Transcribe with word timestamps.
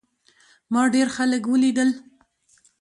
ما 0.73 0.81
ډېر 0.93 1.07
خلک 1.15 1.43
ولیدل. 1.47 1.89